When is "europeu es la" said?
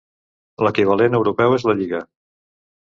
1.21-1.79